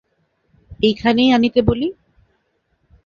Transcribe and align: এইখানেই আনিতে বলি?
এইখানেই 0.79 1.29
আনিতে 1.31 1.59
বলি? 1.61 1.87